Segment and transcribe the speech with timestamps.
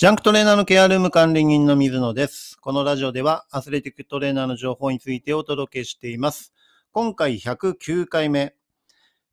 [0.00, 2.56] ジャンクトレーナーのケアルーム管理人の水野です。
[2.62, 6.54] このラジオではアスレティックトレーナーの情報についてお届けしています。
[6.90, 8.54] 今回109回目、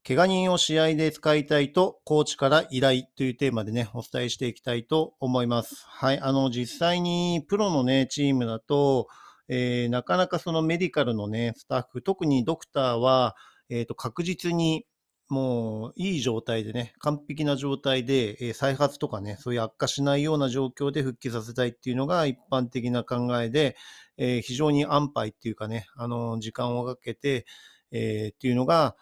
[0.05, 5.85] 怪我人を試合で使いたいとコーチから依頼というテーマでね、お伝えしていきたいと思います。
[5.87, 9.07] はい、あの実際にプロのね、チームだと、
[9.47, 13.37] えーなかなかそのメディカルのね、スタッフ、特にドクターは、
[13.69, 14.85] えーと確実に
[15.29, 23.75] もういい状態でね、完璧な状態で、えー再発とかね、そういう悪化しないような状況で復帰させたいっていうのが一般的な考えで、
[24.17, 27.45] えー非常に安牌っていうかね、あの、時間をかけて、
[27.91, 28.95] えーっていうのが、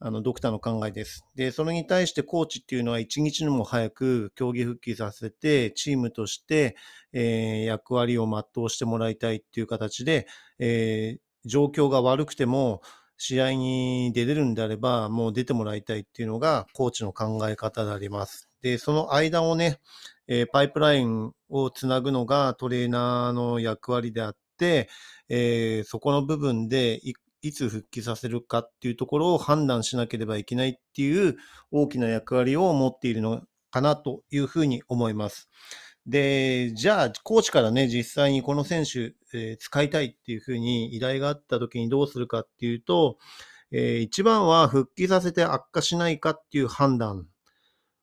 [0.00, 1.24] あの、ドクターの考えです。
[1.34, 6.76] で、それに対してコーチっていうのは一日でも早く競技復帰させて、チームとして、
[7.12, 10.26] えー役割を全うしてもらいたいっていう形で、
[10.58, 12.82] えー状況が悪くても、
[13.18, 18.48] 試合に出れるんであれば、もう出てもらいたいっていうのが、コーチの考え方であります。
[18.62, 19.80] で、その間をね、
[20.26, 24.88] えーパイプラインをつなぐのがトレーナーの役割であって、
[25.28, 31.36] えーそこの部分でいいつ復帰させるかっていうところを判断しなければいけないっていう
[31.70, 35.48] 大きな役割を持っているのかなというふうに思います。
[36.08, 43.18] で、じゃあ、コーチからね、実際にこの選手、えー使いたいっていうふうに依頼があった時にどうするかっていうと、
[43.72, 47.26] えー一番は復帰させて悪化しないかっていう判断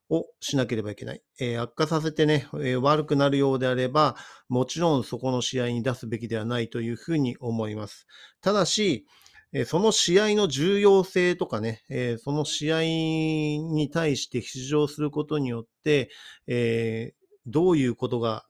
[0.10, 1.24] をしなければいけない。
[1.40, 4.16] えー悪化させてね、え悪くなるようであれば、
[4.50, 8.06] もちろんそこの試合に出すべきではないというふうに思います。
[8.42, 9.08] ただし、
[9.52, 16.12] えその試合の重要性とかね、えその試合に対して出場することによって、
[16.48, 18.46] えーどういうことが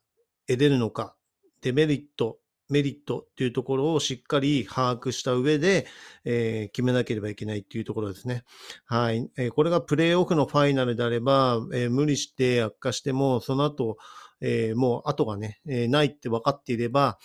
[0.47, 1.15] 得れるのか、
[1.61, 5.85] デメリット、メリットっていうところをしっかり把握した上で、
[6.23, 8.43] えー決めなければいけないっていうところですね。
[8.85, 9.29] はい。
[9.37, 13.97] えーこれがプレーオフのファイナルであれば、えー無理して悪化しても、その後、
[14.41, 17.17] えもう後がね、えないって分かっていれば、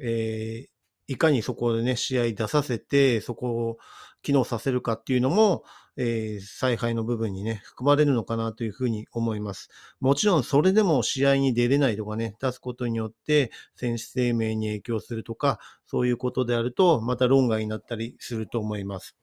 [0.00, 0.66] え
[1.08, 3.78] いかにそこでね、試合出させて、そこを
[4.22, 5.62] 機能させるかっていうのも、
[5.96, 9.68] えー采配の部分にね、含まれるのかなというふうに思います。
[10.00, 19.16] もちろんそれでも試合に出れないとかね、出すことによって選手生命に影響するとか、そういうことであると、また論外になったりすると思います。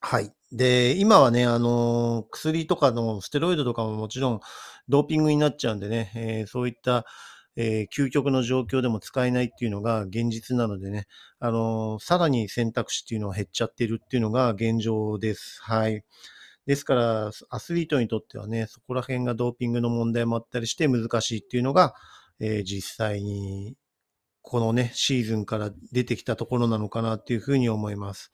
[0.00, 0.32] はい。
[0.50, 4.40] で、今はね、あの、薬とかのステロイドとかももちろん
[4.88, 7.06] ドーピングになっちゃうんでね、えーそういった、
[7.56, 11.06] えー究極の状況でも使えないっていうのが現実なのでね、
[11.38, 15.60] あの、さらに選択肢っていうのは減っちゃってるっていうのが現状です。
[15.62, 16.04] はい。
[16.66, 21.94] ですから、アスリートにとってはね、そこら辺がドーピングの問題もあったりして難しいっていうのが、
[22.40, 23.76] えー実際に、
[24.42, 28.32] このね、シーズンから出てきたところなのかなっていうふうに思います。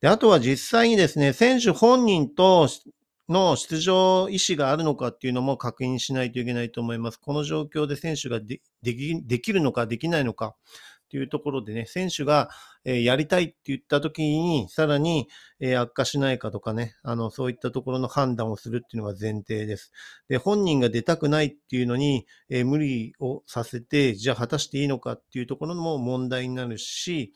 [0.00, 2.68] で、あとは実際にですね、選手本人と
[3.30, 7.18] の出場意思があるのかっていうのも確認しないといけないと思います。
[7.18, 12.50] この状況で選手ができできるのかできないのかっていうところでね、選手が、
[12.84, 19.90] えーやりたいって言った時に、さらに、えー悪化しないかとかね、あの、そういったところの判断をするっていうのが前提です。
[20.28, 27.32] で、本人が出たくないっていうのに、えー無理をさせて、じゃあ果たしていいのかっていうところも問題になるし、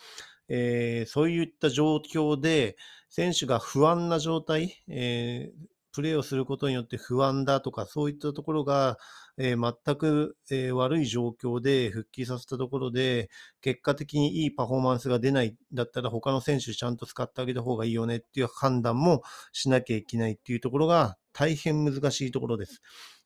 [0.48, 2.76] えーそういった状況で、
[3.08, 8.98] 選手が不安な状態、えープレーをすることによって不安だとか、そういったところが、
[9.38, 19.22] えー全く、えー悪い状況で復帰させたところで、結果的にいいパフォーマンスが出ないだったら、他の選手ちゃんと使ってあげた方がいいよねっていう判断も
[19.52, 22.82] しなきゃいけないっていうところが大変難しいところです。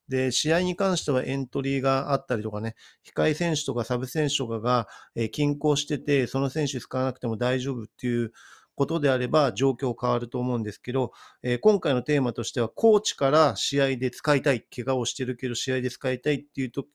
[0.09, 2.75] で、試合に関してはエントリーがあったりとかね、
[3.15, 8.33] 控え選手とかサブ選手とかが、えー均衡してて、その選手使わなくても大丈夫っていう
[8.78, 11.12] ことであれば状況変わると思うんですけど、
[11.43, 16.89] えー今回のテーマとしては、コーチから試合で使いたい、怪我をしてるけど試合で使いたいっていう時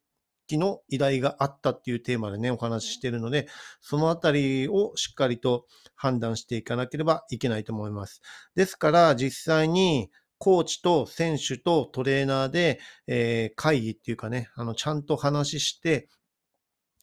[0.58, 3.48] の依頼があったっていうテーマでね、お話ししてるので、
[3.82, 8.22] そのあたりをしっかりと判断していかなければいけないと思います。
[8.56, 16.10] ですから、実際にコーチと選手とトレーナーで、えー会議っていうかね、あの、ちゃんと話して、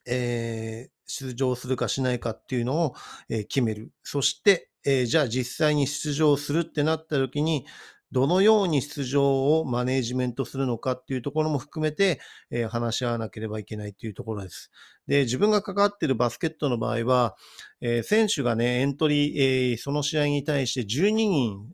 [0.07, 2.95] えー出場するかしないかっていうのを、
[3.29, 3.93] えー決める。
[4.05, 7.67] そして、えーじゃあ実際に出場するってなった時に、
[8.13, 14.71] どのように出場をマネージメントするのかっていうところも含めて、えー話し合わなければいけないっていうところです。
[15.07, 17.37] で、自分が関わっているバスケットの場合は、
[17.81, 21.73] えー選手がね、エントリー、えーその試合に対して12人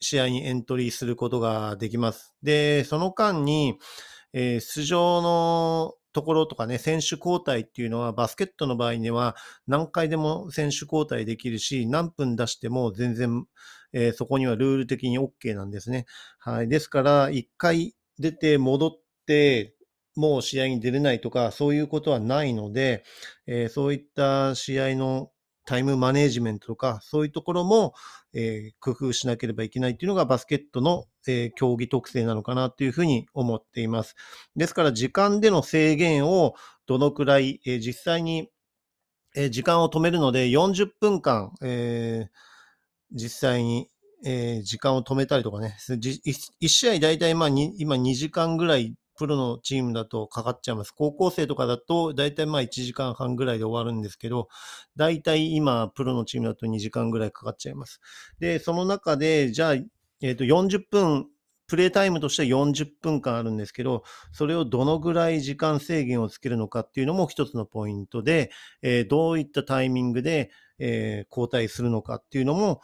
[0.00, 2.34] 試合にエントリーすることができます。
[2.42, 3.78] で、その間に、
[4.32, 9.36] えー出場のところとかね、選手交代っていうのは、バスケットの場合には
[9.68, 13.46] 何回でも選手交代できるし、何分出しても全然、
[13.92, 16.06] えーそこにはルール的に OK なんですね。
[16.40, 16.68] はい。
[16.68, 18.90] ですから、1回出て戻っ
[19.26, 19.76] て、
[20.16, 23.04] もう試合に出れないとか、そういうことはないので、
[23.46, 25.30] えー、そういった試合の
[25.68, 27.92] タイムマネジメントとか、そういうところも、
[28.32, 34.16] えー、工夫しなければいけないっていうのがバスケットの、えー、競技特性なのかなというふうに思っています。
[34.56, 36.54] ですから、時間での制限を
[36.86, 38.48] どのくらい、えー、実際に、
[39.36, 42.30] え、時間を止めるので40分間、え、
[43.12, 43.90] 実際に、
[44.24, 50.92] え、時間を止めたりとかね、1試合大体まあ今2時間ぐらいプロのチームだとかかっちゃいます。
[50.92, 54.48] 高校生とかだと、だいたいまあ1時間半ぐらいで終わるんですけど、
[54.96, 58.00] だいたい今、プロのチームだと2時間ぐらいかかっちゃいます。
[58.38, 61.26] で、その中で、じゃあ、えっ、ー、と、40分、
[61.66, 68.50] プレイタイムとしては40分間あるんですけど、それをどのぐらい時間制限をつけるのかっていうのも一つのポイントで、
[68.80, 72.80] えー、どういったタイミングで、えー、交代するのかっていうのも、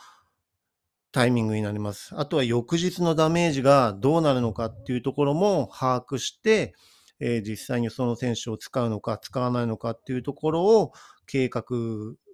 [1.14, 2.12] タイミングになります。
[2.16, 6.74] あとは翌日のダメージがどうなるのかっていうところも把握して、
[7.20, 10.92] えー、実際にその選手を使うのか使わないのかっていうところを
[11.28, 11.62] 計画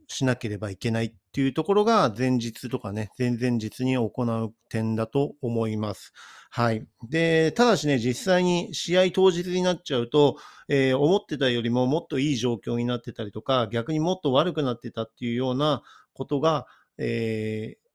[0.07, 6.15] しなければいけないっていうところが前日とかね、前々日に行う点だと思います。
[6.49, 6.87] はい。
[7.07, 10.39] で、ただしね、実際に試合当日になっちゃうと、
[10.71, 15.83] えー、思ってたよりももっといい状況になってたりとか、逆にもっと悪くなってたっていうような
[16.15, 16.67] ことが、
[16.97, 17.90] えー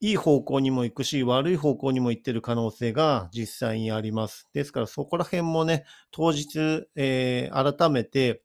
[0.00, 4.48] いい方向にも行くし、悪い方向にも行ってる可能性が実際にあります。
[4.52, 8.42] ですからそこら辺もね、当日、えー、改めて、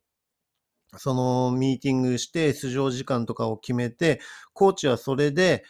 [0.98, 4.20] そのミーティングして出場時間とかを決めて、
[4.54, 5.64] コーチはそれで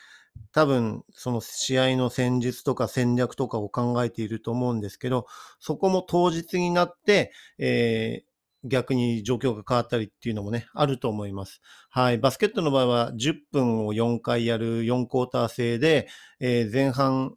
[0.52, 5.28] 多分その試合の戦術とか戦略とかを考えていると思うんですけど、
[5.60, 8.33] そこも当日になって、えー
[8.64, 11.62] 逆に状況が変わったりっていうのもね、あると思います。
[11.90, 12.18] はい。
[12.18, 16.08] バスケットの場合は10分を4回やる4クォーター制で、
[16.40, 17.36] えー、前半、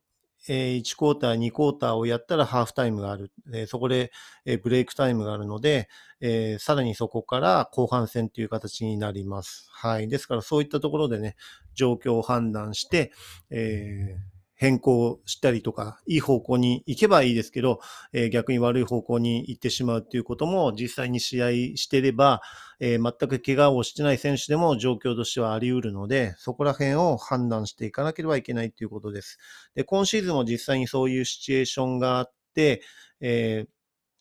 [0.49, 3.32] えー、1クォーター、2クォーターをやったらハーフタイムがある。
[3.52, 4.12] えー、そこで、
[4.44, 5.88] え、ブレイクタイムがあるので、
[6.20, 9.69] え、さらにそこから後半戦という形になります。
[9.73, 10.08] はい。
[10.08, 11.34] ですからそういったところでね、
[11.75, 13.12] 状況を判断して、
[13.50, 17.81] えー変更したりとか、いい方向に行けばいいですけど、
[18.12, 22.41] えー、逆に悪い方向に行ってしまうっていうことも実際に試合してれば、
[22.81, 29.38] えー、全く怪我をしてない選手でも状況としてはあり得るので、そこら辺を判断していかなければいけないということです。
[29.75, 32.82] で、今シーズンも実際にそういうシチュエーションがあって、
[33.20, 33.67] え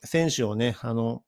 [0.04, 1.24] ー、選手をね、あの、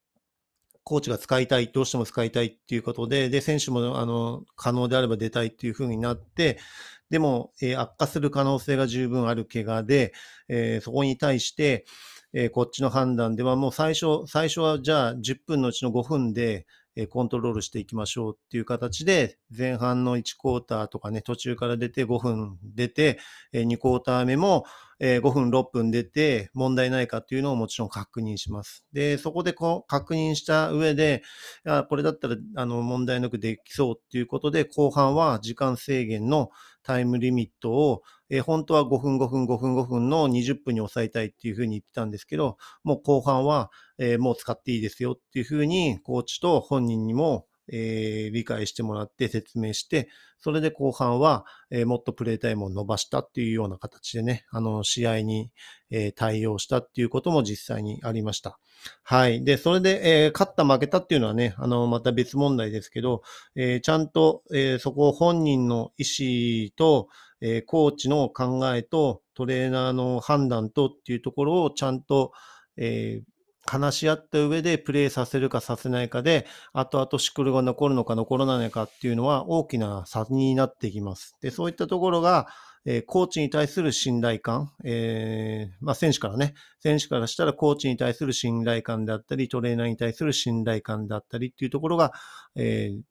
[0.88, 6.60] コーチが使いたい、どうしても使いたいっていうことで、で、選手も、あの、可能であれば出たいっていうふうになって、
[7.10, 10.14] でも、えー、悪化する可能性が十分ある怪我で、
[10.50, 11.86] えー、そこに対して、
[12.34, 16.66] えー、こっちの判断ではもう最初、最初はじゃあ10分のうちの5分で、
[17.06, 23.20] コントロールしていきましょうっていう形で、前半の1クォーターとかね、途中から出て5分出て、
[23.54, 24.66] 2クォーター目も、
[25.00, 28.84] 5分、6分出て問題ないかっていうのをもちろん確認します。
[28.94, 31.22] で、そこでこう確認した上で、
[31.66, 36.50] あこれだったらあの問題なくできそうっていうことで、後半は時間制限の
[36.82, 50.10] タイムリミットを、え本当は5分、5分、5分、5分の20分に抑えたいっていうふうに言ってたんですけど、もう後半は、えもう使っていいですよっていうふうに、コーチと本人にもえー、理解してもらって説明して、
[50.40, 55.52] それで後半は、えー、もっとプレイタイムを伸ばしたっていうような形でね、あの、試合に、
[55.90, 58.60] えー、対応したっていうことも実際にありました。
[59.04, 59.44] はい。
[59.44, 63.24] で、それで、え勝った負けたっていうのはね、あの、また別問題ですけど、
[63.56, 67.10] えちゃんと、えそこを本人の意思と、
[67.42, 72.32] えコーチの考えと、トレーナーの判断とっていうところをちゃんと、
[72.78, 73.37] えー
[73.68, 81.36] 話し合った上でプレイさせるかさせないかで、後々シクルが残るのか残らないかっていうのは大きな差になってきます。
[81.42, 82.48] で、そういったところが、
[82.86, 92.14] えー、コーチに対する信頼感、えー、まあ、選手からね、選手からしたらコーチに対する信頼感であったり、トレーナーに対する信頼感であったりっていうところが、
[92.56, 93.02] えー、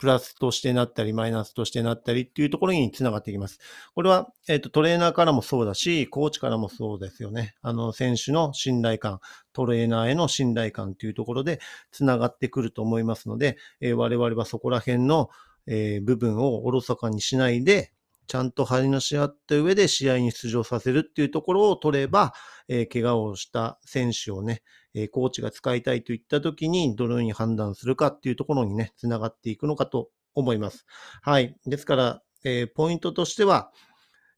[0.00, 3.58] プラスとしてなったり、マイナスとしてなったりっていうところにつながっていきます。
[3.94, 7.54] これは、えっ、ー、と、トレーナーからもそうだし、コーチからもそうですよね。
[7.60, 9.20] あの、選手の信頼感、
[9.52, 11.60] トレーナーへの信頼感というところで
[11.92, 15.28] つながってくると思いますので、えー、我々はそこら辺の、
[15.66, 17.92] えー、部分をおろそかにしないで、
[18.26, 22.32] ちゃんと張りのし合った上で試合に出場させるっていうところを取れば、
[22.68, 24.62] えー、怪我をした選手をね、
[24.94, 30.86] え、コーチが使いたいといったときにどのように判断するかっていうところにね、つながっていくのかと思います。
[31.22, 31.56] はい。
[31.66, 33.72] ですから、え、ポイントとしては、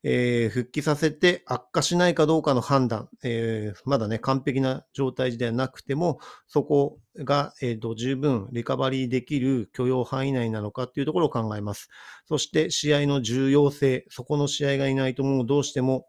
[0.04, 6.18] えー、復帰させて悪化しないかどうかの判断、えー、まだね、完璧な状態ではなくても、
[6.48, 11.88] そこが、えーと、十分リカバリーできる許容範囲内なのかっていうところを考えます。
[12.26, 16.08] そして、試合の重要性、そこの試合がいないともうどうしても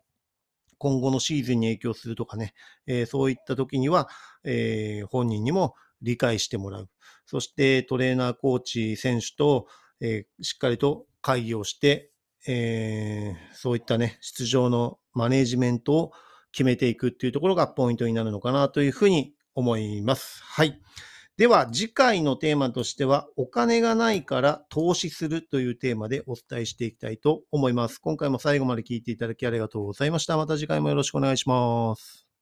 [0.83, 2.53] 今後のシーズンに影響するとかね、
[2.87, 4.09] えー、そういった時には、
[4.43, 6.89] えー、本人にも理解してもらう。
[7.25, 9.67] そしてトレーナー、コーチ、選手と、
[10.01, 12.11] えー、しっかりと会議をして、
[12.49, 16.11] えー、そういったね、出場のマネジメントを
[16.51, 20.43] 決めていくっていうところがポイントになるのかなというふうに思います。
[20.43, 20.81] はい。
[21.35, 27.97] では、次回のテーマとしては、お金がないから投資するというテーマでお伝えしていきたいと思います。
[27.97, 30.37] 今回も最後まで聞いていただきありがとうございました。
[30.37, 32.32] また次回もよろしくお願いします。